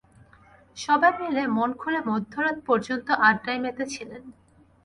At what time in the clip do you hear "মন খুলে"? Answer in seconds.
1.55-1.99